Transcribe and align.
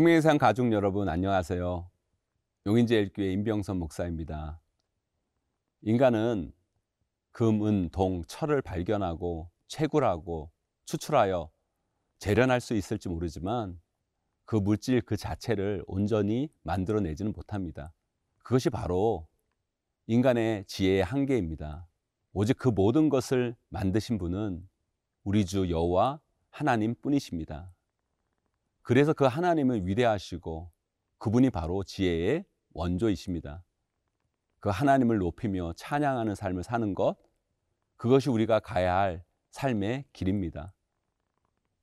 생명의 0.00 0.22
산 0.22 0.38
가족 0.38 0.72
여러분 0.72 1.10
안녕하세요. 1.10 1.90
용인제일교회 2.64 3.32
임병선 3.32 3.78
목사입니다. 3.78 4.58
인간은 5.82 6.54
금, 7.32 7.66
은, 7.66 7.90
동, 7.90 8.24
철을 8.24 8.62
발견하고 8.62 9.50
채굴하고 9.68 10.50
추출하여 10.86 11.50
재련할 12.18 12.62
수 12.62 12.72
있을지 12.72 13.10
모르지만 13.10 13.78
그 14.46 14.56
물질 14.56 15.02
그 15.02 15.18
자체를 15.18 15.84
온전히 15.86 16.48
만들어내지는 16.62 17.32
못합니다. 17.32 17.92
그것이 18.38 18.70
바로 18.70 19.28
인간의 20.06 20.64
지혜의 20.64 21.04
한계입니다. 21.04 21.86
오직 22.32 22.56
그 22.56 22.70
모든 22.70 23.10
것을 23.10 23.54
만드신 23.68 24.16
분은 24.16 24.66
우리 25.24 25.44
주 25.44 25.68
여호와 25.68 26.20
하나님 26.48 26.94
뿐이십니다. 26.94 27.70
그래서 28.82 29.12
그 29.12 29.24
하나님을 29.24 29.86
위대하시고 29.86 30.70
그분이 31.18 31.50
바로 31.50 31.84
지혜의 31.84 32.44
원조이십니다. 32.72 33.62
그 34.58 34.68
하나님을 34.68 35.18
높이며 35.18 35.72
찬양하는 35.76 36.34
삶을 36.34 36.62
사는 36.62 36.94
것, 36.94 37.16
그것이 37.96 38.30
우리가 38.30 38.60
가야 38.60 38.96
할 38.96 39.24
삶의 39.50 40.04
길입니다. 40.12 40.74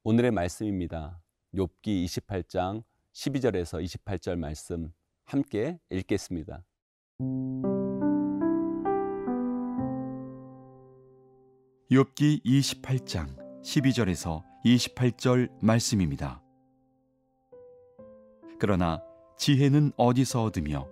오늘의 0.03 0.31
말씀입니다. 0.31 1.19
욥기 1.53 2.05
28장 2.05 2.83
12절에서 3.13 3.83
28절 3.83 4.37
말씀 4.37 4.93
함께 5.25 5.79
읽겠습니다. 5.89 6.63
욥기 11.91 12.43
28장 12.43 13.61
12절에서 13.63 14.43
28절 14.65 15.49
말씀입니다. 15.61 16.46
그러나 18.59 19.01
지혜는 19.37 19.91
어디서 19.97 20.43
얻으며 20.43 20.87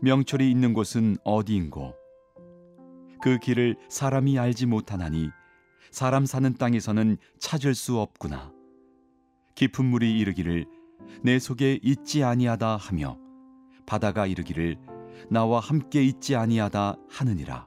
명철이 0.00 0.50
있는 0.50 0.72
곳은 0.72 1.16
어디인고? 1.24 1.94
그 3.22 3.38
길을 3.38 3.76
사람이 3.88 4.38
알지 4.38 4.66
못하나니 4.66 5.30
사람 5.90 6.26
사는 6.26 6.52
땅에서는 6.54 7.18
찾을 7.38 7.74
수 7.74 8.00
없구나. 8.00 8.52
깊은 9.54 9.84
물이 9.84 10.18
이르기를 10.18 10.66
내 11.22 11.38
속에 11.38 11.78
있지 11.82 12.24
아니하다 12.24 12.76
하며 12.76 13.18
바다가 13.86 14.26
이르기를 14.26 14.78
나와 15.30 15.60
함께 15.60 16.02
있지 16.02 16.34
아니하다 16.34 16.96
하느니라. 17.08 17.66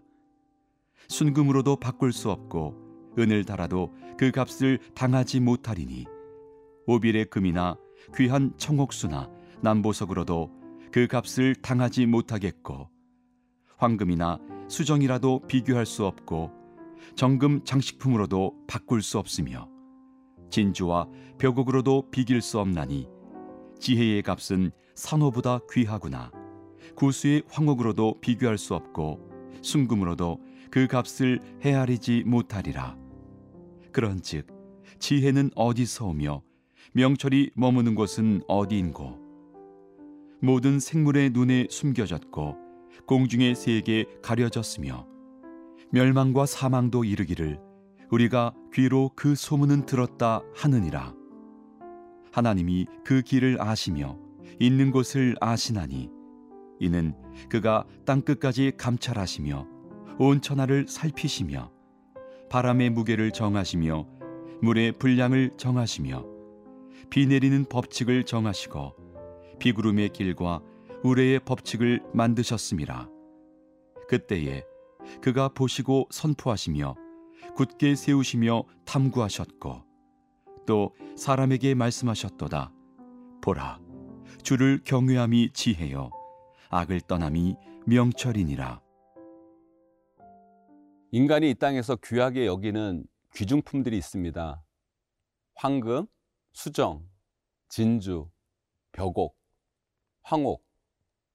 순금으로도 1.08 1.78
바꿀 1.78 2.12
수 2.12 2.32
없고 2.32 3.14
은을 3.18 3.46
달아도 3.46 3.94
그 4.18 4.32
값을 4.32 4.80
당하지 4.96 5.40
못하리니 5.40 6.06
오빌의 6.88 7.26
금이나 7.26 7.78
귀한 8.16 8.54
청옥수나 8.58 9.30
남보석으로도 9.62 10.52
그 10.92 11.08
값을 11.08 11.56
당하지 11.56 12.06
못하겠고 12.06 12.90
황금이나 13.78 14.40
수정이라도 14.68 15.42
비교할 15.48 15.86
수 15.86 16.06
없고 16.06 16.52
정금 17.16 17.64
장식품으로도 17.64 18.66
바꿀 18.68 19.02
수 19.02 19.20
없으며 19.20 19.70
진주와 20.50 21.08
벽옥으로도 21.38 22.10
비길 22.12 22.42
수 22.42 22.60
없나니 22.60 23.08
지혜의 23.80 24.24
값은 24.24 24.72
산호보다 24.96 25.60
귀하구나. 25.72 26.32
구수의 26.96 27.44
황옥으로도 27.50 28.22
비교할 28.22 28.58
수 28.58 28.74
없고 28.74 29.20
순금으로도 29.62 30.40
그 30.72 30.88
값을 30.88 31.40
헤아리지 31.64 32.24
못하리라. 32.26 32.98
그런즉 33.92 34.48
지혜는 35.00 35.52
어디서 35.56 36.08
오며 36.08 36.42
명철이 36.94 37.52
머무는 37.56 37.96
곳은 37.96 38.42
어디인고? 38.48 39.20
모든 40.42 40.80
생물의 40.80 41.32
눈에 41.32 41.68
숨겨졌고 41.70 42.58
공중의 43.08 43.56
새에게 43.56 44.06
가려졌으며 44.22 45.08
멸망과 45.92 46.46
사망도 46.46 47.04
이르기를 47.04 47.60
우리가 48.12 48.54
귀로 48.74 49.12
그 49.16 49.36
소문은 49.36 49.86
들었다 49.86 50.42
하느니라. 50.56 51.14
하나님이 52.32 52.86
그 53.04 53.22
길을 53.22 53.62
아시며 53.62 54.18
있는 54.60 54.92
곳을 54.92 55.36
아시나니 55.42 56.10
이는 56.80 57.16
그가 57.50 57.86
땅 58.06 58.22
끝까지 58.22 58.74
감찰하시며 58.78 59.68
온 60.20 60.42
천하를 60.42 60.86
살피시며 60.88 61.72
바람의 62.50 62.92
무게를 62.92 63.32
정하시며 63.32 64.08
물의 64.62 64.94
분량을 64.94 65.52
정하시며 65.58 66.35
비 67.10 67.28
내리는 67.28 67.66
법칙을 67.66 68.24
정하시고 68.26 68.96
비구름의 69.60 70.10
길과 70.10 70.62
우레의 71.04 71.40
법칙을 71.40 72.04
만드셨습니다. 72.14 73.10
그때에 74.08 74.64
그가 75.22 75.50
보시고 75.50 76.08
선포하시며 76.12 76.96
굳게 77.56 77.96
세우시며 77.96 78.64
탐구하셨고 78.86 79.84
또 80.66 80.96
사람에게 81.16 81.76
말씀하셨도다. 81.76 82.72
보라, 83.42 83.80
주를 84.42 84.82
경외함이 84.84 85.52
지혜요, 85.54 86.10
악을 86.70 87.02
떠남이 87.02 87.56
명철이니라. 87.86 88.82
인간이 91.12 91.52
이 91.52 91.54
땅에서 91.54 91.96
귀하게 92.04 92.46
여기는 92.48 93.06
귀중품들이 93.36 93.98
있습니다. 93.98 94.64
황금, 95.56 96.08
수정, 96.56 97.06
진주, 97.68 98.32
벽옥, 98.94 99.38
황옥, 100.22 100.66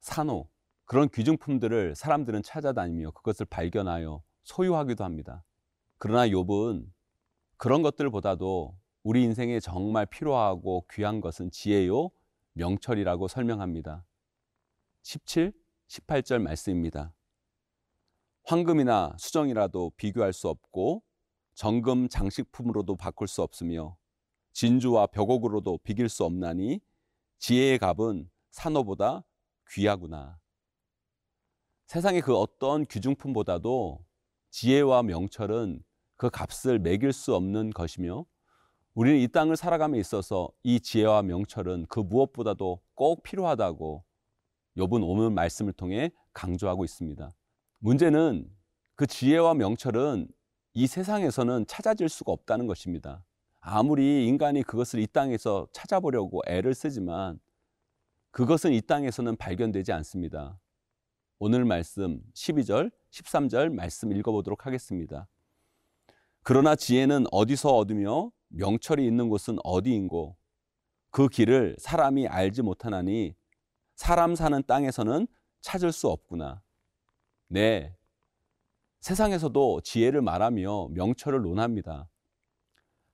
산호 0.01 0.49
그런 0.87 1.11
귀중품들을 1.11 1.95
사람들은 1.95 2.43
찾아다니며 2.43 3.11
그것을 3.11 3.45
발견하여 3.45 4.23
소유하기도 4.45 5.05
합니다. 5.05 5.45
그러나 5.99 6.27
욥은 6.27 6.91
그런 7.59 7.83
것들보다도 7.83 8.79
우리 9.03 9.23
인생에 9.23 9.61
정말 9.61 10.07
필요하고 10.07 10.87
귀한 10.91 11.21
것은 11.21 11.51
지혜요 11.51 12.11
명철이라고 12.55 13.29
설명합니다. 13.29 14.07
17, 15.03 15.53
18절 15.87 16.41
말씀입니다. 16.41 17.13
황금이나 18.45 19.17
수정이라도 19.19 19.93
비교할 19.99 20.33
수 20.33 20.49
없고 20.49 21.03
정금 21.53 22.09
장식품으로도 22.09 22.97
바꿀 22.97 23.29
수 23.29 23.43
없으며 23.43 24.00
진주와 24.53 25.07
벽옥으로도 25.07 25.79
비길 25.79 26.09
수 26.09 26.25
없나니 26.25 26.81
지혜의 27.39 27.79
값은 27.79 28.29
산호보다 28.51 29.25
귀하구나. 29.71 30.39
세상의 31.87 32.21
그 32.23 32.37
어떤 32.37 32.85
귀중품보다도 32.85 34.05
지혜와 34.51 35.03
명철은 35.03 35.83
그 36.17 36.31
값을 36.31 36.79
매길 36.79 37.13
수 37.13 37.35
없는 37.35 37.71
것이며 37.71 38.27
우리는 38.95 39.19
이 39.19 39.29
땅을 39.29 39.57
살아감에 39.57 39.99
있어서 39.99 40.51
이 40.63 40.81
지혜와 40.81 41.23
명철은 41.23 41.87
그 41.89 42.01
무엇보다도 42.01 42.81
꼭 42.95 43.23
필요하다고 43.23 44.05
욥은 44.77 45.09
오늘 45.09 45.31
말씀을 45.31 45.73
통해 45.73 46.11
강조하고 46.33 46.85
있습니다. 46.85 47.31
문제는 47.79 48.49
그 48.97 49.07
지혜와 49.07 49.55
명철은 49.55 50.29
이 50.75 50.87
세상에서는 50.87 51.67
찾아질 51.67 52.09
수가 52.09 52.33
없다는 52.33 52.67
것입니다. 52.67 53.25
아무리 53.61 54.27
인간이 54.27 54.63
그것을 54.63 55.01
이 55.01 55.07
땅에서 55.07 55.69
찾아보려고 55.73 56.41
애를 56.47 56.75
쓰지만 56.75 57.39
그것은 58.31 58.73
이 58.73 58.81
땅에서는 58.81 59.37
발견되지 59.37 59.93
않습니다. 59.93 60.59
오늘 61.39 61.65
말씀 61.65 62.23
12절, 62.35 62.91
13절 63.11 63.73
말씀 63.73 64.13
읽어보도록 64.13 64.67
하겠습니다. 64.67 65.29
그러나 66.43 66.75
지혜는 66.75 67.27
어디서 67.31 67.77
얻으며 67.77 68.31
명철이 68.49 69.07
있는 69.07 69.29
곳은 69.29 69.59
어디인고 69.63 70.37
그 71.11 71.29
길을 71.29 71.77
사람이 71.79 72.29
알지 72.29 72.63
못하나니 72.63 73.35
사람 73.95 74.35
사는 74.35 74.63
땅에서는 74.67 75.27
찾을 75.61 75.93
수 75.93 76.09
없구나. 76.09 76.63
네. 77.49 77.95
세상에서도 79.01 79.81
지혜를 79.83 80.23
말하며 80.23 80.89
명철을 80.93 81.43
논합니다. 81.43 82.09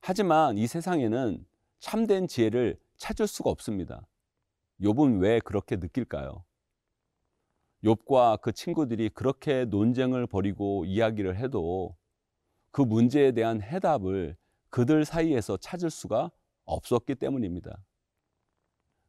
하지만 0.07 0.57
이 0.57 0.67
세상에는 0.67 1.45
참된 1.79 2.27
지혜를 2.29 2.79
찾을 2.95 3.27
수가 3.27 3.49
없습니다. 3.49 4.07
욥은 4.79 5.19
왜 5.19 5.41
그렇게 5.41 5.75
느낄까요? 5.75 6.45
욥과 7.83 8.39
그 8.39 8.53
친구들이 8.53 9.09
그렇게 9.09 9.65
논쟁을 9.65 10.25
벌이고 10.25 10.85
이야기를 10.85 11.35
해도 11.35 11.97
그 12.71 12.81
문제에 12.81 13.33
대한 13.33 13.61
해답을 13.61 14.37
그들 14.69 15.03
사이에서 15.03 15.57
찾을 15.57 15.89
수가 15.89 16.31
없었기 16.63 17.15
때문입니다. 17.15 17.77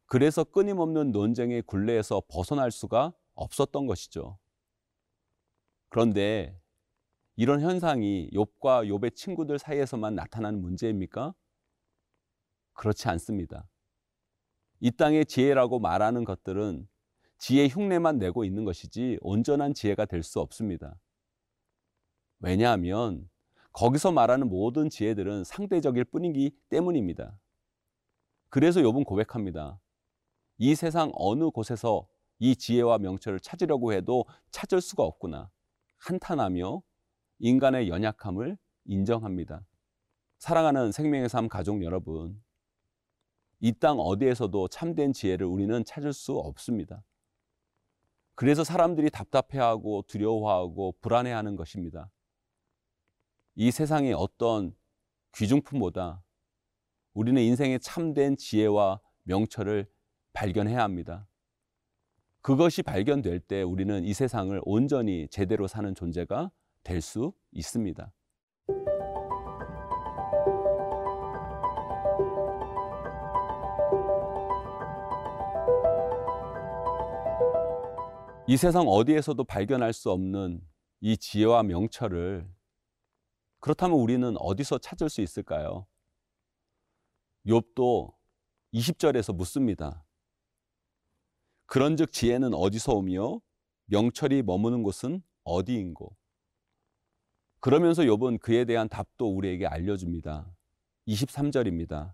그래서 0.07 0.43
끊임없는 0.43 1.13
논쟁의 1.13 1.63
굴레에서 1.63 2.23
벗어날 2.27 2.73
수가 2.73 3.13
없었던 3.35 3.87
것이죠. 3.87 4.37
그런데 5.91 6.61
이런 7.41 7.61
현상이 7.61 8.31
욥과 8.33 8.89
욥의 8.89 9.15
친구들 9.15 9.61
사이에서만 9.61 10.17
나타나는 10.17 10.61
문제입니까? 10.61 11.33
그렇지 12.73 13.09
않습니다. 13.11 13.69
이 14.81 14.91
땅의 14.91 15.27
지혜라고 15.27 15.79
말하는 15.79 16.25
것들은 16.25 16.89
지혜 17.39 17.69
흉내만 17.69 18.19
내고 18.19 18.45
있는 18.45 18.65
것이지 18.65 19.19
온전한 19.21 19.73
지혜가 19.73 20.07
될 20.07 20.25
수 20.25 20.41
없습니다. 20.41 20.99
왜냐하면 22.41 23.31
거기서 23.71 24.11
말하는 24.11 24.49
모든 24.49 24.91
지혜들은 24.91 25.45
상대적일 25.45 26.07
뿐이기 26.07 26.51
때문입니다. 26.69 27.39
그래서 28.49 28.81
욥은 28.81 29.05
고백합니다. 29.05 29.79
이 30.57 30.75
세상 30.75 31.13
어느 31.15 31.51
곳에서 31.51 32.09
이 32.41 32.57
지혜와 32.57 32.99
명철을 32.99 33.39
찾으려고 33.39 33.93
해도 33.93 34.25
찾을 34.51 34.81
수가 34.81 35.05
없구나. 35.05 35.53
한탄하며 35.99 36.83
인간의 37.41 37.89
연약함을 37.89 38.59
인정합니다. 38.85 39.65
사랑하는 40.39 40.93
생명의 40.93 41.29
삶 41.29 41.49
가족 41.49 41.83
여러분, 41.83 42.43
이 43.61 43.73
땅 43.73 43.99
어디에서도 43.99 44.69
참된 44.69 45.13
지혜를 45.13 45.47
우리는 45.47 45.85
찾을 45.85 46.13
수 46.13 46.37
없습니다. 46.39 47.03
그래서 48.35 48.63
사람들이 48.63 49.11
답답해하고 49.11 50.03
두려워하고 50.07 50.95
불안해하는 51.01 51.57
것입니다. 51.57 52.11
이 53.57 53.73
세상의 53.73 54.15
어떤 54.15 54.77
귀중품보다 55.35 56.23
우리는 57.15 57.43
인생의 57.43 57.81
참된 57.81 58.37
지혜와 58.37 59.01
명철을 59.25 59.91
발견해야 60.33 60.81
합니다. 60.81 61.27
그것이 62.41 62.85
발견될 62.85 63.41
때 63.41 63.63
우리는 63.63 64.05
이 64.05 64.15
세상을 64.15 64.61
온전히 64.65 65.27
제대로 65.29 65.67
사는 65.67 65.93
존재가 65.97 66.53
될 66.89 67.03
수 67.03 67.35
있습니다. 67.53 68.13
이 78.47 78.57
세상 78.57 78.89
어디에서도 78.89 79.45
발견할 79.45 79.93
수 79.93 80.11
없는 80.11 80.67
이 81.01 81.19
지혜와 81.19 81.63
명철을 81.65 82.51
그렇다면 83.61 83.99
우리는 83.99 84.35
어디서 84.39 84.79
찾을 84.79 85.11
수 85.11 85.21
있을까요? 85.21 85.87
욥도 87.45 88.15
20절에서 88.73 89.35
묻습니다. 89.35 90.07
그런즉 91.67 92.13
지혜는 92.13 92.55
어디서 92.55 92.95
오며 92.95 93.41
명철이 93.87 94.43
머무는 94.43 94.83
곳은 94.83 95.23
어디인고? 95.45 96.18
그러면서 97.61 98.03
욥은 98.03 98.41
그에 98.41 98.65
대한 98.65 98.89
답도 98.89 99.35
우리에게 99.37 99.67
알려줍니다. 99.67 100.49
23절입니다. 101.09 102.13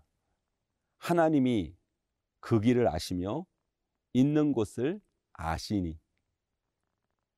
하나님이 0.97 1.75
그 2.39 2.59
길을 2.59 2.87
아시며 2.87 3.45
있는 4.13 4.53
곳을 4.53 5.01
아시니. 5.33 5.99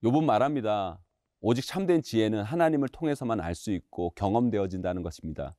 욥은 0.03 0.23
말합니다. 0.23 0.99
오직 1.41 1.65
참된 1.65 2.01
지혜는 2.01 2.43
하나님을 2.43 2.87
통해서만 2.89 3.39
알 3.39 3.55
수 3.55 3.71
있고 3.71 4.11
경험되어진다는 4.11 5.03
것입니다. 5.03 5.55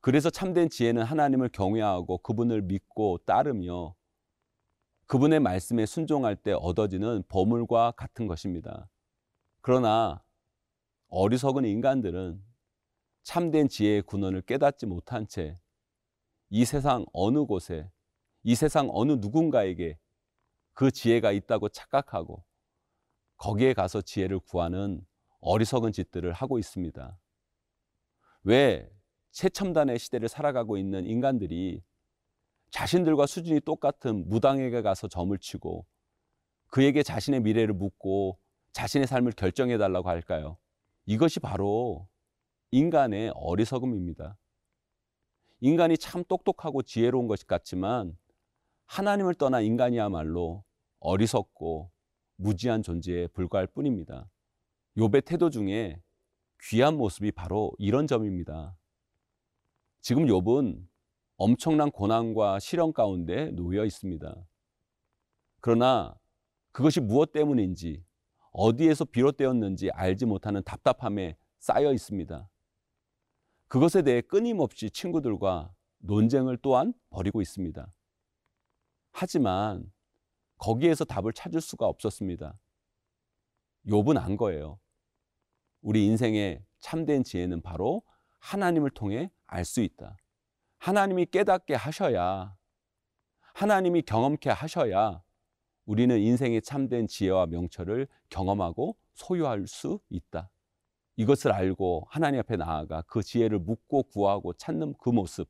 그래서 0.00 0.30
참된 0.30 0.70
지혜는 0.70 1.02
하나님을 1.02 1.50
경외하고 1.50 2.18
그분을 2.18 2.62
믿고 2.62 3.18
따르며 3.26 3.94
그분의 5.06 5.40
말씀에 5.40 5.86
순종할 5.86 6.36
때 6.36 6.52
얻어지는 6.52 7.24
보물과 7.28 7.92
같은 7.92 8.26
것입니다. 8.26 8.88
그러나 9.60 10.22
어리석은 11.08 11.64
인간들은 11.64 12.42
참된 13.22 13.68
지혜의 13.68 14.02
군원을 14.02 14.42
깨닫지 14.42 14.86
못한 14.86 15.26
채 15.26 15.56
이 16.50 16.64
세상 16.64 17.04
어느 17.12 17.44
곳에 17.44 17.90
이 18.42 18.54
세상 18.54 18.88
어느 18.90 19.12
누군가에게 19.12 19.98
그 20.72 20.90
지혜가 20.90 21.32
있다고 21.32 21.68
착각하고 21.68 22.44
거기에 23.36 23.74
가서 23.74 24.00
지혜를 24.00 24.40
구하는 24.40 25.04
어리석은 25.40 25.92
짓들을 25.92 26.32
하고 26.32 26.58
있습니다. 26.58 27.18
왜 28.44 28.90
최첨단의 29.32 29.98
시대를 29.98 30.28
살아가고 30.28 30.78
있는 30.78 31.06
인간들이 31.06 31.82
자신들과 32.70 33.26
수준이 33.26 33.60
똑같은 33.60 34.28
무당에게 34.28 34.82
가서 34.82 35.08
점을 35.08 35.36
치고 35.38 35.86
그에게 36.68 37.02
자신의 37.02 37.40
미래를 37.40 37.74
묻고 37.74 38.38
자신의 38.72 39.06
삶을 39.06 39.32
결정해 39.32 39.76
달라고 39.78 40.08
할까요? 40.08 40.56
이것이 41.08 41.40
바로 41.40 42.06
인간의 42.70 43.32
어리석음입니다. 43.34 44.36
인간이 45.60 45.96
참 45.96 46.22
똑똑하고 46.22 46.82
지혜로운 46.82 47.28
것 47.28 47.46
같지만 47.46 48.14
하나님을 48.84 49.34
떠난 49.36 49.64
인간이야말로 49.64 50.64
어리석고 51.00 51.90
무지한 52.36 52.82
존재에 52.82 53.28
불과할 53.28 53.68
뿐입니다. 53.68 54.28
욥의 54.98 55.24
태도 55.24 55.48
중에 55.48 55.98
귀한 56.64 56.98
모습이 56.98 57.32
바로 57.32 57.72
이런 57.78 58.06
점입니다. 58.06 58.76
지금 60.02 60.26
욥은 60.26 60.86
엄청난 61.38 61.90
고난과 61.90 62.58
시련 62.58 62.92
가운데 62.92 63.50
놓여 63.52 63.86
있습니다. 63.86 64.36
그러나 65.60 66.14
그것이 66.72 67.00
무엇 67.00 67.32
때문인지 67.32 68.04
어디에서 68.58 69.04
비롯되었는지 69.04 69.90
알지 69.92 70.26
못하는 70.26 70.64
답답함에 70.64 71.36
쌓여 71.60 71.92
있습니다. 71.92 72.50
그것에 73.68 74.02
대해 74.02 74.20
끊임없이 74.20 74.90
친구들과 74.90 75.72
논쟁을 75.98 76.58
또한 76.60 76.92
벌이고 77.10 77.40
있습니다. 77.40 77.86
하지만 79.12 79.92
거기에서 80.56 81.04
답을 81.04 81.32
찾을 81.34 81.60
수가 81.60 81.86
없었습니다. 81.86 82.58
욥은 83.86 84.18
안 84.18 84.36
거예요. 84.36 84.80
우리 85.80 86.04
인생의 86.06 86.64
참된 86.80 87.22
지혜는 87.22 87.62
바로 87.62 88.02
하나님을 88.40 88.90
통해 88.90 89.30
알 89.46 89.64
수 89.64 89.80
있다. 89.82 90.16
하나님이 90.78 91.26
깨닫게 91.26 91.74
하셔야, 91.74 92.56
하나님이 93.54 94.02
경험케 94.02 94.50
하셔야 94.50 95.22
우리는 95.88 96.18
인생의 96.20 96.60
참된 96.60 97.06
지혜와 97.06 97.46
명철을 97.46 98.08
경험하고 98.28 98.98
소유할 99.14 99.66
수 99.66 100.00
있다. 100.10 100.50
이것을 101.16 101.50
알고 101.50 102.06
하나님 102.10 102.40
앞에 102.40 102.56
나아가 102.56 103.00
그 103.06 103.22
지혜를 103.22 103.58
묻고 103.60 104.02
구하고 104.02 104.52
찾는 104.52 104.92
그 104.98 105.08
모습. 105.08 105.48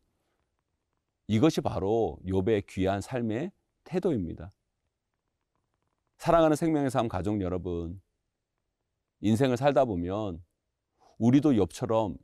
이것이 1.27 1.61
바로 1.61 2.21
욥의 2.25 2.67
귀한 2.69 3.01
삶의 3.01 3.51
태도입니다. 3.83 4.53
사랑하는 6.19 6.55
생명의 6.55 6.93
삶 6.93 7.09
가족 7.09 7.41
여러분, 7.41 8.01
인생을 9.19 9.57
살다 9.57 9.87
보면 9.87 10.41
우리도 11.19 11.51
욥처럼 11.51 12.17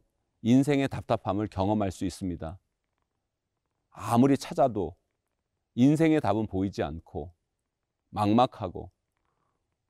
인생의 0.42 0.86
답답함을 0.86 1.48
경험할 1.48 1.90
수 1.90 2.04
있습니다. 2.04 2.60
아무리 3.90 4.38
찾아도 4.38 4.94
인생의 5.74 6.20
답은 6.20 6.46
보이지 6.46 6.84
않고 6.84 7.34
막막하고 8.14 8.90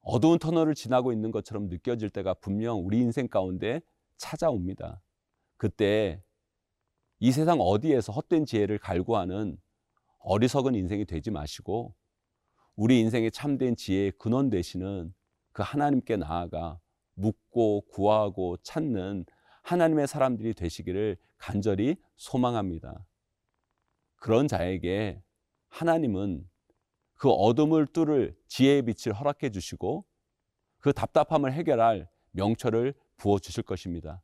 어두운 0.01 0.39
터널을 0.39 0.75
지나고 0.75 1.13
있는 1.13 1.31
것처럼 1.31 1.69
느껴질 1.69 2.11
때가 2.11 2.35
분명 2.35 2.85
우리 2.85 2.99
인생 2.99 3.29
가운데 3.29 3.81
찾아옵니다. 4.17 5.03
그때 5.57 6.23
이 7.21 7.33
세상 7.33 7.61
어디에서 7.61 8.13
헛된 8.13 8.45
지혜를 8.45 8.79
갈구하는 8.79 9.59
어리석은 10.19 10.75
인생이 10.75 11.05
되지 11.05 11.31
마시고 11.31 11.95
우리 12.77 13.01
인생의 13.01 13.31
참된 13.31 13.77
지혜의 13.77 14.13
근원 14.19 14.51
되시는 14.51 15.15
그 15.53 15.63
하나님께 15.63 16.17
나아가 16.17 16.81
묻고 17.15 17.83
구하고 17.83 18.57
찾는 18.63 19.25
하나님의 19.63 20.07
사람들이 20.09 20.55
되시기를 20.55 21.17
간절히 21.37 21.97
소망합니다. 22.17 23.07
그런 24.17 24.49
자에게 24.49 25.23
하나님은 25.69 26.49
그 27.25 27.31
어둠을 27.31 27.87
뚫을 27.87 28.37
지혜의 28.49 28.83
빛을 28.83 29.15
허락해 29.15 29.49
주시고 29.49 30.05
그 30.79 30.93
답답함을 30.93 31.55
해결할 31.55 32.07
명철을 32.33 32.93
부어 33.17 33.39
주실 33.39 33.63
것입니다. 33.63 34.23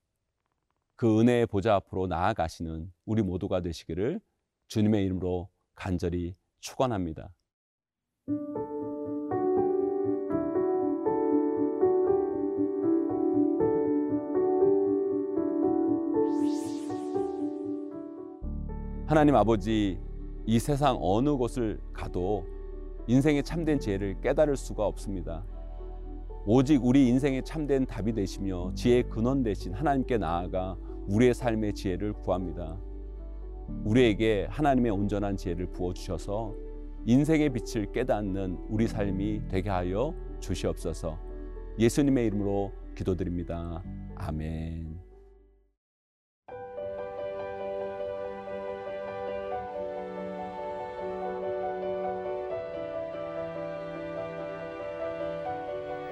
그 0.96 1.18
은혜의 1.18 1.46
보좌 1.46 1.76
앞으로 1.76 2.08
나아가시는 2.08 2.92
우리 3.06 3.22
모두가 3.22 3.62
되시기를 3.62 4.20
주님의 4.68 5.06
이름으로 5.06 5.48
간절히 5.74 6.36
축원합니다. 6.58 7.32
하나님 19.06 19.36
아버지 19.36 19.98
이 20.44 20.58
세상 20.58 20.98
어느 21.00 21.34
곳을 21.34 21.80
가도 21.94 22.59
인생의 23.10 23.42
참된 23.42 23.80
지혜를 23.80 24.20
깨달을 24.20 24.56
수가 24.56 24.86
없습니다. 24.86 25.44
오직 26.46 26.84
우리 26.84 27.08
인생의 27.08 27.42
참된 27.44 27.84
답이 27.84 28.12
되시며 28.12 28.70
지혜의 28.76 29.10
근원 29.10 29.42
되신 29.42 29.74
하나님께 29.74 30.16
나아가 30.16 30.76
우리의 31.08 31.34
삶의 31.34 31.74
지혜를 31.74 32.12
구합니다. 32.12 32.78
우리에게 33.84 34.46
하나님의 34.48 34.92
온전한 34.92 35.36
지혜를 35.36 35.72
부어 35.72 35.92
주셔서 35.92 36.54
인생의 37.04 37.50
빛을 37.52 37.90
깨닫는 37.90 38.58
우리 38.68 38.86
삶이 38.86 39.48
되게 39.48 39.70
하여 39.70 40.14
주시옵소서. 40.38 41.18
예수님의 41.80 42.26
이름으로 42.28 42.70
기도드립니다. 42.94 43.82
아멘. 44.14 44.99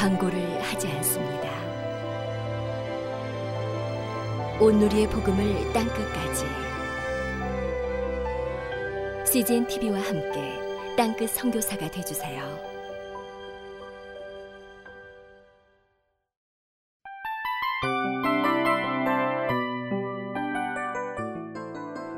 광고를 0.00 0.62
하지 0.62 0.88
않습니다. 0.88 1.50
온누리의 4.58 5.06
복음을 5.06 5.70
땅끝까지 5.74 6.46
CGN 9.30 9.66
TV와 9.66 10.00
함께 10.00 10.58
땅끝 10.96 11.28
선교사가 11.28 11.90
되주세요. 11.90 12.40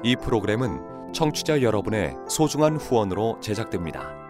이 0.04 0.14
프로그램은 0.14 1.12
청취자 1.12 1.62
여러분의 1.62 2.14
소중한 2.28 2.76
후원으로 2.76 3.40
제작됩니다. 3.40 4.21